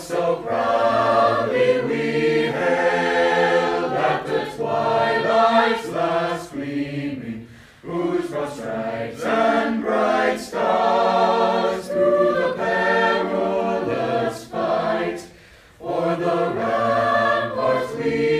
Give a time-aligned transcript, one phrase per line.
[0.00, 1.96] so proudly we
[2.52, 7.48] hailed at the twilight's last gleaming,
[7.82, 15.26] whose broad stripes and bright stars through the perilous fight
[15.78, 18.37] for the ramparts we